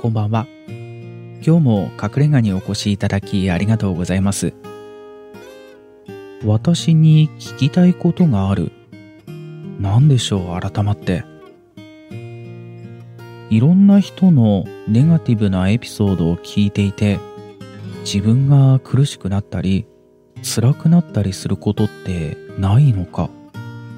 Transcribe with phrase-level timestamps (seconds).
[0.00, 0.46] こんばんは。
[0.68, 4.54] 今日も隠れ家にお越しいただきありがとうございます。
[6.44, 8.70] 私に聞きたいことがある。
[9.80, 11.24] 何でしょう、改まって。
[13.50, 17.18] いろんな人のネガティブなエピソードを聞いていて、
[18.02, 19.84] 自分が苦しくなったり、
[20.44, 23.30] 辛くなったりすることってないのか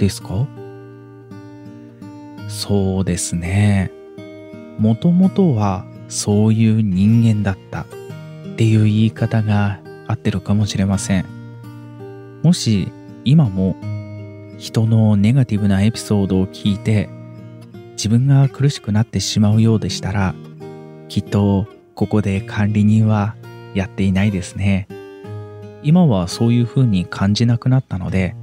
[0.00, 0.48] ですか？
[2.48, 3.92] そうですね。
[4.76, 7.86] もともとはそういう人間だったっ
[8.56, 12.40] ていう言い方が合ってるかもしれません。
[12.44, 12.88] もし
[13.24, 13.74] 今も
[14.56, 17.08] 人のネガティブなエピソードを聞いて
[17.96, 20.36] 自分が苦しくなってしまうようでしたら
[21.08, 23.34] きっとここで管理人は
[23.74, 24.86] やっていないですね。
[25.82, 28.36] 今はそういう風に感じなくなったので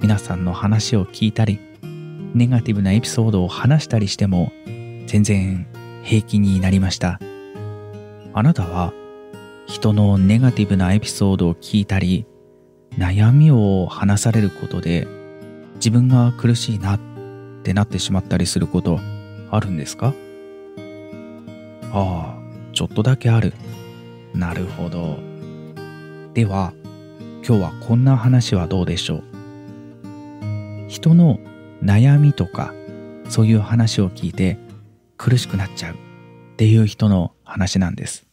[0.00, 1.58] 皆さんの話を聞いたり
[2.32, 4.52] ネガティブなエピソードを話したりしても
[5.06, 5.66] 全然
[6.02, 7.20] 平気になりました。
[8.34, 8.92] あなたは
[9.66, 12.26] 人のネガティブなエピソードを聞いたり、
[12.98, 15.06] 悩みを話されることで
[15.76, 17.00] 自分が苦しいなっ
[17.62, 18.98] てなってしまったりすること
[19.50, 20.12] あるんですか？
[21.92, 22.38] ああ、
[22.72, 23.54] ちょっとだけある。
[24.34, 25.18] なるほど。
[26.34, 26.72] では、
[27.46, 29.24] 今日はこんな話はどうでしょう？
[30.88, 31.38] 人の
[31.82, 32.72] 悩みとか
[33.28, 34.58] そういう話を聞いて
[35.22, 35.96] 苦しくなっちゃうっ
[36.56, 38.26] ていう人の話なんです。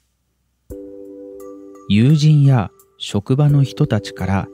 [1.88, 4.48] 友人や職場の人たちから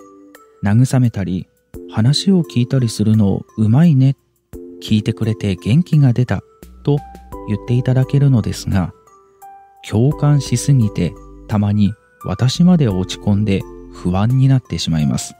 [0.61, 1.47] 慰めたり
[1.89, 4.17] 話を聞いたりするのうまいね
[4.83, 6.41] 聞いてくれて元気が出た
[6.83, 6.97] と
[7.47, 8.93] 言っていただけるのですが
[9.89, 11.13] 共感しすぎて
[11.47, 11.93] たまに
[12.25, 13.61] 私まで落ち込んで
[13.93, 15.35] 不安になってしまいます。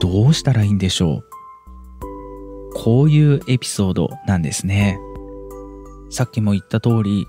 [0.00, 1.24] どうしたらいいんでしょう。
[2.74, 4.98] こういうエピソードなんですね。
[6.10, 7.26] さっきも言った通り、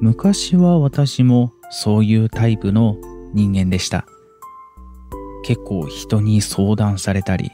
[0.00, 2.96] 昔は私もそういうタイプの
[3.32, 4.04] 人間でした。
[5.44, 7.50] 結構人に相談されたり、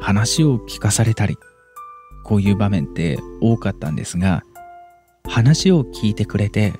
[0.00, 1.36] 話を聞かされたり、
[2.24, 4.42] こういう場面って多かったんですが、
[5.24, 6.74] 話を聞いてくれて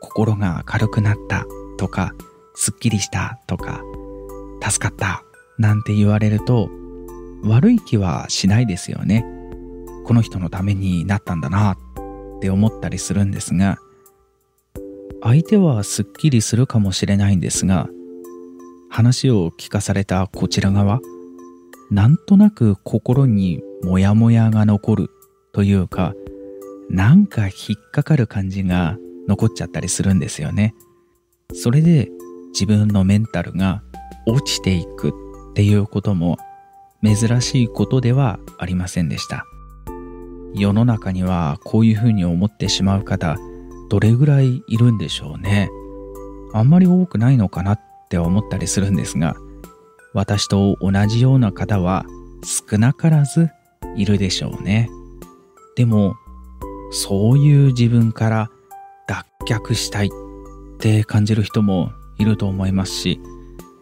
[0.00, 2.14] 心が明るくなったとか、
[2.54, 3.82] すっきりしたとか、
[4.62, 5.24] 助かった
[5.58, 6.70] なんて言われると、
[7.42, 9.24] 悪い気はしないですよね。
[10.04, 11.76] この人のためになったんだな
[12.44, 13.78] って思ったりするんですが
[15.22, 17.88] 相手はすっきりするかもしれないんですが
[18.90, 21.00] 話を聞かされたこちら側
[21.90, 25.10] なんとなく心にモヤモヤが残る
[25.54, 26.12] というか
[26.90, 30.74] なんか引っかかる感じが残っちゃったりするんですよね。
[31.54, 32.10] それで
[32.52, 33.82] 自分のメンタルが
[34.26, 35.14] 落ちていく
[35.52, 36.36] っていうことも
[37.02, 39.46] 珍しいことではありませんでした。
[40.54, 43.36] 世の中にはこういうふうに思ってしまう方
[43.90, 45.68] どれぐらいいるんでしょうね。
[46.52, 49.34] あんまり多くないのかなって思ったりするんですが
[50.12, 52.06] 私と同じような方は
[52.44, 53.50] 少なからず
[53.96, 54.88] いるでしょうね。
[55.76, 56.14] でも
[56.92, 58.50] そういう自分から
[59.08, 60.10] 脱却したいっ
[60.78, 63.20] て感じる人もいると思いますし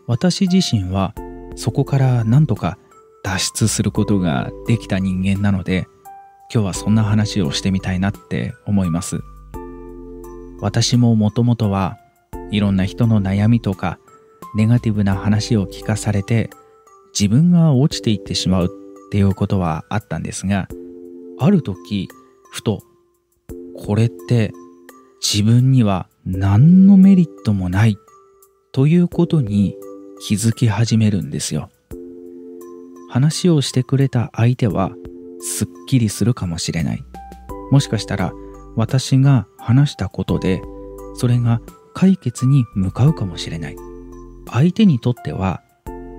[0.06, 1.14] 私自身は
[1.54, 2.78] そこから何とか
[3.22, 5.86] 脱出することができた人間なので
[6.52, 9.20] 今日はそんな話をしてみたいなって思います。
[10.60, 11.96] 私ももともとは
[12.50, 13.98] いろんな人の悩みとか
[14.54, 16.50] ネガティブな話を聞かされて
[17.18, 18.68] 自分が落ちていってしまうっ
[19.10, 20.68] ていうことはあったんですが
[21.38, 22.08] ある時
[22.52, 22.82] ふと
[23.74, 24.52] これって
[25.20, 27.96] 自分には何のメリットもない
[28.72, 29.74] ということに
[30.28, 31.70] 気づき始めるんですよ。
[33.08, 34.92] 話をしてくれた相手は
[35.42, 37.04] すっきりするかもしれない。
[37.70, 38.32] もしかしたら
[38.76, 40.62] 私が話したことで
[41.14, 41.60] それが
[41.94, 43.76] 解決に向かうかもしれない。
[44.50, 45.62] 相手にとっては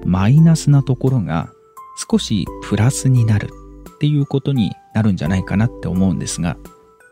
[0.05, 1.49] マイナスなところが
[2.09, 3.49] 少しプラスになる
[3.95, 6.57] っていうことになるんじゃないかなって思うんですが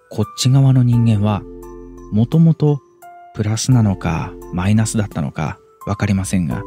[0.10, 1.42] こっち側の人間は
[2.12, 2.82] もともと
[3.34, 6.64] プラスなのかマイナスだったのか分かりませんが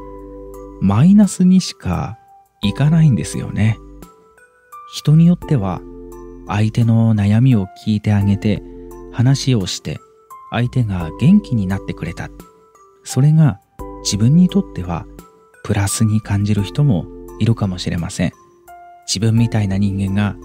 [0.80, 2.18] マイナスにしか
[2.62, 3.78] いかないんですよね。
[4.92, 5.80] 人によっては
[6.46, 8.62] 相手の悩みを聞いてあげて
[9.12, 9.98] 話をして
[10.50, 12.28] 相手が元気になってくれた。
[13.02, 13.60] それが
[14.02, 15.06] 自分にとっては
[15.62, 17.06] プラスに感じる人も
[17.38, 18.32] いるかもしれません。
[19.06, 20.36] 自分みたいな人間が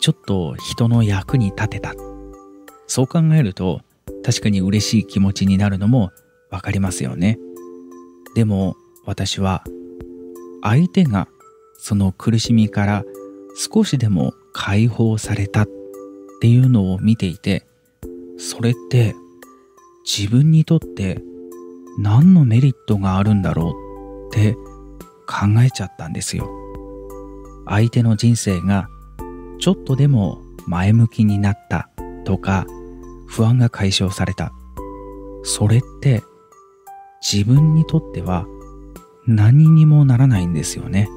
[0.00, 1.94] ちょっと人の役に立てた。
[2.86, 3.80] そう考えると
[4.24, 6.10] 確かに嬉しい気持ちになるのも
[6.50, 7.38] わかりますよね。
[8.34, 9.64] でも私は
[10.62, 11.28] 相手が
[11.78, 13.04] その苦しみから
[13.56, 15.68] 少しでも解放されたっ
[16.40, 17.66] ていうのを見ていて
[18.36, 19.14] それって
[20.04, 21.22] 自分にとって
[21.98, 24.54] 何のメリットがあるんだろうって
[25.26, 26.48] 考えちゃったんですよ。
[27.66, 28.88] 相手の人生が
[29.58, 31.88] ちょっとでも前向きになった
[32.24, 32.66] とか
[33.26, 34.52] 不安が解消された。
[35.42, 36.22] それって
[37.22, 38.46] 自分にとっては
[39.26, 41.08] 何にもならないんですよね。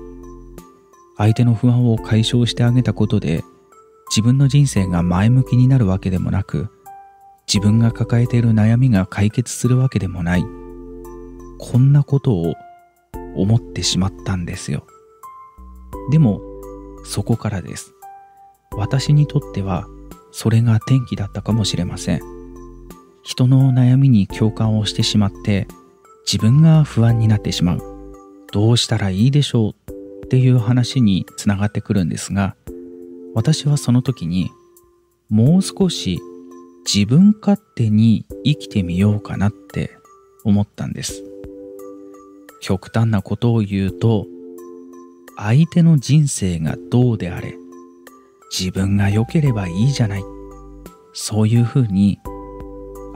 [1.19, 3.43] 相手の不安を解消してあげたことで
[4.09, 6.69] 自分の人生が前向きになるわけでもなく
[7.51, 10.45] 自分が抱えている悩みが解決するわけでもない。
[11.59, 12.53] こんなことを
[13.35, 14.85] 思ってしまったんですよ。
[16.11, 16.41] でも
[17.03, 17.91] そこからです。
[18.71, 19.87] 私にとっては
[20.31, 22.21] それが転機だったかもしれません。
[23.23, 25.67] 人の悩みに共感をしてしまって
[26.31, 27.81] 自分が不安になってしまう。
[28.53, 29.88] どうしたらいいでしょう
[30.29, 32.55] っていう話につながってくるんですが
[33.33, 34.51] 私はその時に
[35.27, 36.19] もう少し
[36.85, 39.89] 自分勝手に生きてみようかなって
[40.43, 41.23] 思ったんです。
[42.61, 44.27] 極端なことを言うと
[45.35, 47.55] 相手の人生がどうであれ
[48.55, 50.23] 自分が良ければいいじゃない
[51.13, 52.19] そういうふうに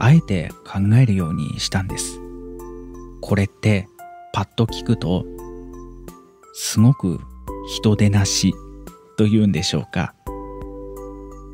[0.00, 2.18] あえて考えるようにしたんです。
[3.20, 3.86] これって
[4.32, 5.24] パッと聞くと
[6.56, 7.20] すごく
[7.66, 8.54] 人でなし
[9.18, 10.14] というんでしょうか。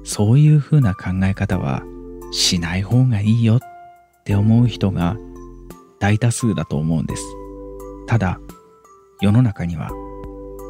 [0.05, 1.82] そういうふうな考え方は
[2.32, 3.61] しない方がいいよっ
[4.25, 5.17] て思う人が
[6.00, 7.25] 大多数だと思うんです。
[8.06, 8.41] ただ
[9.23, 9.91] 世の中には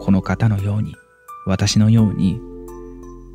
[0.01, 0.95] この方のように
[1.47, 2.41] 私のように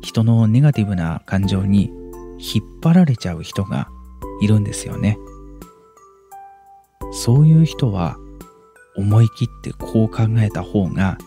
[0.00, 1.90] 人のネガティブな感情に
[2.38, 3.88] 引っ張られちゃう人が
[4.40, 5.18] いるんですよね。
[7.12, 8.16] そういう人は
[8.96, 11.18] 思い切ってこう考えた方が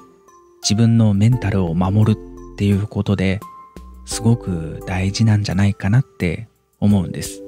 [0.61, 2.19] 自分のメンタルを守る
[2.53, 3.39] っていうことで
[4.05, 6.47] すごく大事なんじゃないかなって
[6.79, 7.43] 思うんです。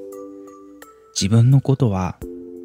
[1.19, 2.17] 自分のことは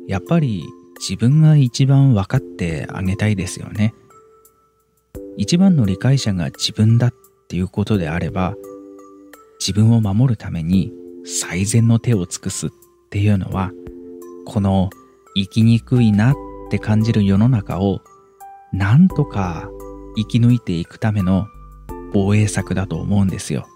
[0.07, 0.65] やっぱり
[0.99, 3.95] 自分が一番分かってあげたいですよね。
[5.37, 7.15] 一番の理解者が自分だっ
[7.49, 8.55] ていうことであれば
[9.59, 10.93] 自分を守るために
[11.25, 12.71] 最善の手を尽くすっ
[13.11, 13.73] ていうのは
[14.47, 14.91] この
[15.35, 16.35] 生きにくいなっ
[16.67, 18.01] って感じる世の中を
[18.73, 19.69] なんとか
[20.17, 21.47] 生き抜いていくための
[22.13, 23.67] 防衛策だと思うんですよ。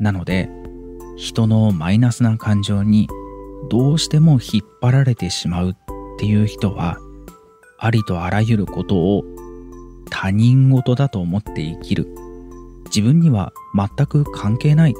[0.00, 0.50] なので
[1.16, 3.08] 人のマイナスな感情に
[3.70, 5.74] どうしても引っ張られてしまうっ
[6.18, 6.98] ていう人は
[7.78, 9.24] ありとあらゆることを
[10.10, 12.06] 他人事だと思って生きる
[12.86, 14.94] 自分には全く関係ない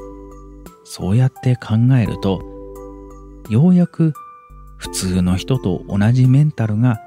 [0.83, 2.41] そうやって考えると
[3.49, 4.13] ようやく
[4.77, 6.99] 普通の人と同じメンタルが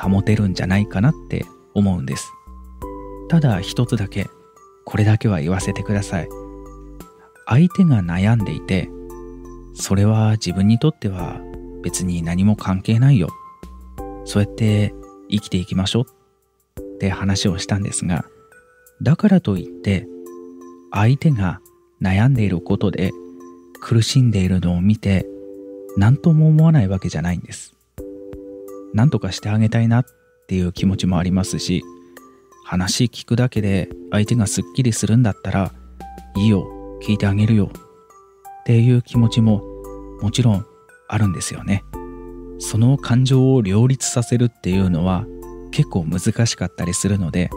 [0.00, 2.30] 保てるんじゃないかなって思うんです。
[3.28, 4.28] ただ一つだけ、
[4.84, 6.28] これだけは言わせてください。
[7.46, 8.88] 相手が悩んでいて、
[9.74, 11.40] それは自分にとっては
[11.82, 13.28] 別に何も関係ないよ。
[14.24, 14.94] そうやって
[15.30, 16.06] 生きていきましょ
[16.76, 18.24] うって話をしたんですが、
[19.02, 20.06] だからといって
[20.90, 21.60] 相手が
[22.02, 23.12] 悩んでいることで
[23.80, 25.26] 苦しんでいるのを見て
[25.96, 27.74] 何とも思わないわけじゃないんです。
[28.94, 30.04] 何とかしてあげたいなっ
[30.46, 31.82] ていう気持ちもありますし
[32.64, 35.72] 話聞くだけで相手がすっきりするんだったら
[36.36, 36.66] いいよ
[37.02, 39.62] 聞いてあげるよっていう気持ちも
[40.20, 40.66] もちろん
[41.08, 41.84] あるんですよね。
[42.58, 45.24] その感情を両立させるっていうのは
[45.70, 47.50] 結構難しかったりするので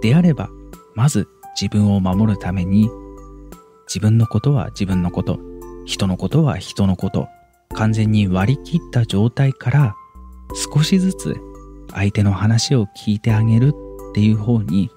[0.00, 0.48] であれば
[0.94, 1.28] まず
[1.60, 2.90] 自分を守るために
[3.86, 5.38] 自分のことは自分のこと
[5.84, 7.28] 人のことは人のこと
[7.74, 9.94] 完全に割り切った状態から
[10.54, 11.36] 少しずつ
[11.92, 13.68] 相手の話を聞いてあげる
[14.10, 14.90] っていう方に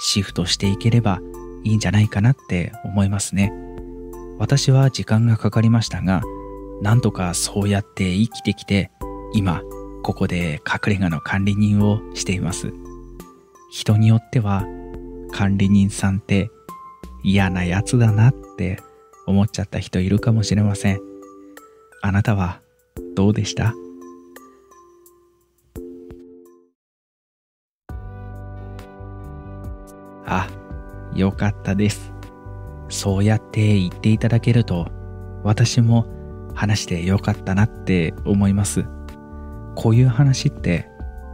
[0.00, 1.20] シフトしていければ
[1.64, 3.52] いいんじゃないかなって思いますね。
[4.38, 6.22] 私は時間がかかりましたが、
[6.82, 8.90] なんとかそうやって生きてきて、
[9.32, 9.62] 今、
[10.02, 12.72] ここで隠れ家の管理人をしています。
[13.70, 14.64] 人によっては、
[15.32, 16.50] 管理人さんって
[17.24, 18.78] 嫌なやつだなって
[19.26, 21.00] 思っちゃった人いるかもしれません。
[22.02, 22.60] あなたは
[23.16, 23.74] どうでした？
[30.26, 30.48] あ、
[31.14, 32.12] よかったです。
[32.88, 34.88] そうやって言っていただけると、
[35.42, 36.06] 私も
[36.54, 38.84] 話してよかったなって思います。
[39.74, 40.88] こういう話って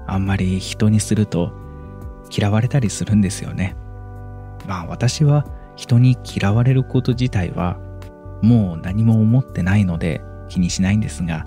[0.06, 1.52] あんまり人にすると
[2.30, 3.76] 嫌われたりするんですよね。
[4.66, 5.46] まあ私は
[5.76, 7.78] 人に嫌われること自体は
[8.42, 11.44] もう何も思ってないので気にしないんですが、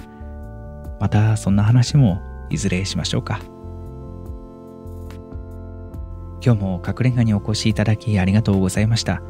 [1.00, 3.40] またそんな話もいずれしましょうか。
[6.46, 9.24] 今日も隠れ家にお越しいただきありがとうございました。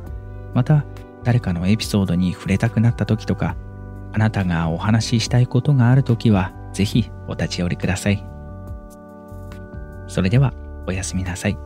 [0.54, 0.84] また、
[1.24, 3.56] 誰かのエピソードに触れたくなった時とか、
[4.12, 8.22] あなたがお話ししたいことがあるときは、ぜひお立ち寄りください。
[10.10, 10.54] それでは、
[10.88, 11.58] おやすみなさい。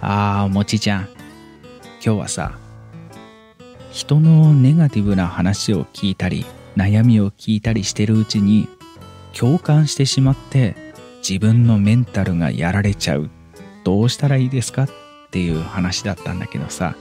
[0.00, 1.08] あー、もちちゃん。
[2.02, 2.63] 今日はさ、
[3.94, 6.44] 人のネガティブな話を聞いたり、
[6.76, 8.68] 悩みを聞いたりしてるうちに、
[9.32, 10.74] 共感してしまって
[11.26, 13.30] 自分のメンタルがやられちゃう。
[13.84, 14.88] どうしたらいいですかっ
[15.30, 16.96] ていう話だったんだけどさ、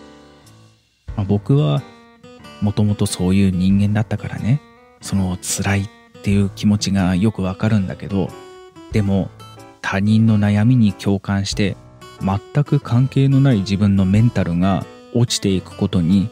[1.17, 1.81] まあ、僕は
[2.61, 4.61] もともとそういう人間だったからね、
[5.01, 5.87] その辛いっ
[6.21, 8.29] ていう気持ちがよくわかるんだけど、
[8.91, 9.31] でも
[9.81, 11.75] 他人の悩みに共感して
[12.21, 14.85] 全く関係のない自分のメンタルが
[15.15, 16.29] 落ちていくことに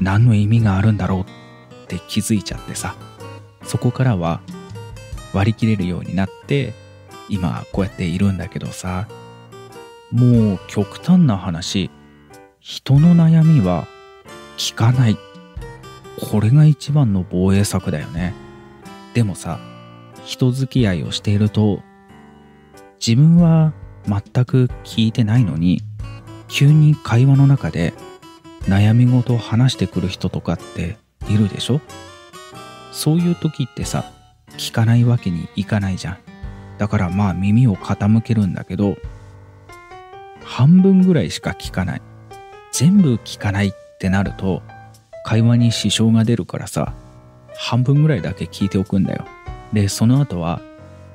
[0.00, 2.96] 何の意味があるんだろうって気づいちゃってさ。
[3.62, 4.40] そこからは
[5.32, 6.72] 割り切れるようになって
[7.28, 9.06] 今こうやっているんだけどさ。
[10.10, 11.88] もう極端な話
[12.58, 13.86] 人の悩みは
[14.56, 15.16] 聞かない。
[16.20, 18.34] これが一番の防衛策だよね。
[19.14, 19.58] でもさ
[20.24, 21.80] 人付き合いをしていると
[23.04, 23.72] 自分は
[24.06, 25.82] 全く聞いてないのに
[26.48, 27.94] 急に会話の中で
[28.70, 30.96] 悩み事を話してくる人とかって
[31.28, 31.80] いるでしょ？
[32.92, 34.04] そういう時ってさ
[34.52, 36.18] 聞かないわけにいかないじゃん。
[36.78, 38.96] だからまあ耳を傾けるんだけど
[40.44, 42.02] 半分ぐらいしか聞かない。
[42.70, 44.62] 全部聞かないってなると
[45.24, 46.94] 会話に支障が出るからさ
[47.56, 49.24] 半分ぐらいだけ聞いておくんだよ。
[49.72, 50.60] でその後は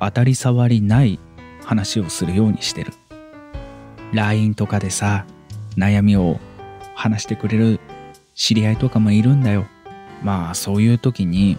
[0.01, 1.19] 当たり障りない
[1.63, 2.91] 話をするようにしてる。
[4.11, 5.25] LINE とかでさ
[5.77, 6.37] 悩みを
[6.95, 7.79] 話してくれる
[8.33, 9.67] 知り合いとかもいるんだよ。
[10.23, 11.57] まあそういう時に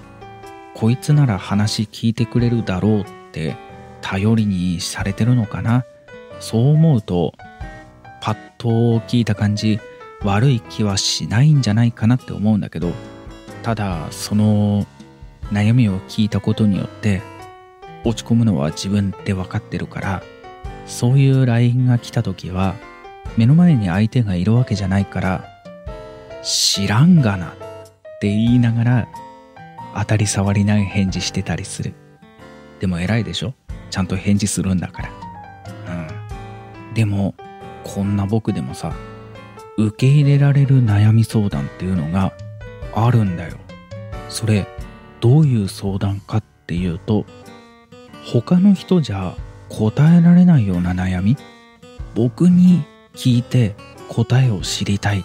[0.75, 3.57] こいつなら話聞いてくれるだろうって
[4.01, 5.85] 頼りにされてるのかな。
[6.41, 7.33] そう思うと
[8.21, 8.69] パッと
[9.07, 9.81] 聞いた感じ
[10.23, 12.93] 悪い気はしないんじゃないかなって思うんだけど
[13.63, 14.87] ただその
[15.53, 17.23] 悩みを聞いたことによって
[18.05, 20.23] 落ち込むのは自分で分かってるから
[20.87, 22.75] そういう LINE が来た時は
[23.37, 25.45] 目の前に相手がいるわけじゃないから
[26.43, 27.53] 知らんがなっ
[28.21, 29.09] て言いながら
[29.95, 31.95] 当たり障りない返事してたりする。
[32.81, 33.55] でも偉いでしょ？
[33.91, 35.11] ちゃんと返事するんだから。
[36.89, 36.95] うん。
[36.95, 37.35] でも
[37.85, 38.93] こんな僕でもさ
[39.79, 42.33] 受け入れられる悩み相談っていうのが
[42.95, 43.57] あるんだよ。
[44.29, 44.67] それ
[45.21, 47.25] どういう相談かっていうと
[48.25, 49.35] 他の人じゃ
[49.69, 51.37] 答えられないような悩み
[52.15, 52.85] 僕に
[53.17, 53.75] 聞いて
[54.09, 55.25] 答えを知りたい。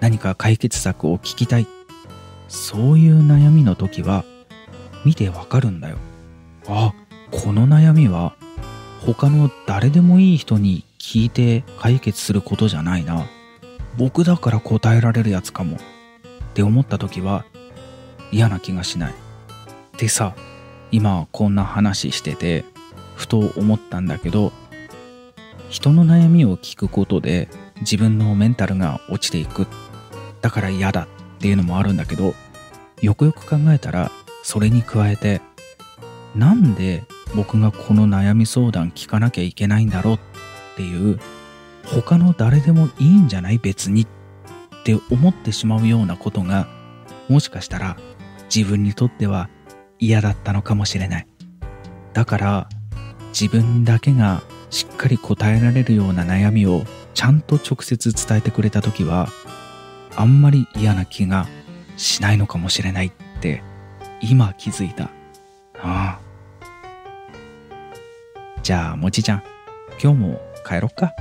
[0.00, 1.66] 何か解決策を聞きたい。
[2.48, 4.24] そういう悩みの時は
[5.04, 5.98] 見てわかるんだよ。
[6.68, 6.94] あ
[7.30, 8.34] この悩みは
[9.04, 13.26] 他の誰でもいい人に聞いて解決することじゃないな。
[13.98, 15.76] 僕だから答えられるやつかも。
[15.76, 15.78] っ
[16.54, 17.44] て思った時は
[18.32, 19.14] 嫌な気がしない。
[19.98, 20.34] でさ
[20.92, 22.64] 今こんな話してて
[23.16, 24.52] ふと思ったんだけど
[25.70, 27.48] 人の悩みを聞くことで
[27.80, 29.66] 自分のメンタルが落ちていく。
[30.42, 31.06] だから嫌だっ
[31.38, 32.34] ていうのもあるんだけど
[33.00, 34.10] よくよく考えたら
[34.42, 35.40] それに加えて
[36.34, 40.18] なんで僕がこの悩み相談聞かなきゃいけないんだろうっ
[40.76, 41.18] ていう
[41.86, 43.58] 他の誰でもいいんじゃない？
[43.58, 44.02] 別に。
[44.02, 46.66] って思ってしまうようなことが
[47.28, 47.98] もしかしたら
[48.54, 49.50] 自分にとっては
[49.98, 51.26] 嫌だったのかもしれない。
[52.14, 52.68] だから
[53.38, 56.84] 自分だけがしっかり答えられるような悩みを
[57.14, 59.28] ちゃんと直接伝えてくれた時は
[60.16, 61.46] あんまり嫌な気が
[61.96, 63.62] しないのかもしれないって
[64.22, 65.10] 今気づいた。
[65.82, 66.20] ああ。
[68.62, 69.42] じゃあもちちゃん
[70.02, 71.12] 今日も帰ろっか。